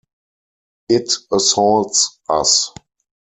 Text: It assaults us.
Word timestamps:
It 0.89 1.11
assaults 1.31 2.17
us. 2.27 2.73